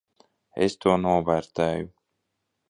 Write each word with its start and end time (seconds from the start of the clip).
Es 0.67 0.77
to 0.85 0.95
novērtēju. 1.03 1.87